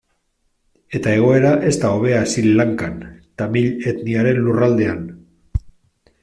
[0.99, 2.97] Eta egoera ez da hobea Sri Lankan,
[3.43, 5.05] tamil etniaren lurraldean.